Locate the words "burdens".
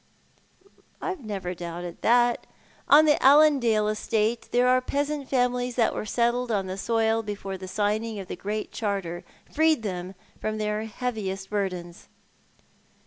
11.51-12.09